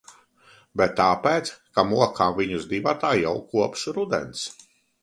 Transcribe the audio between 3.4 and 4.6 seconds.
kopš rudens.